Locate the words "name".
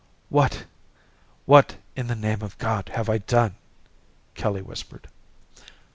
2.15-2.41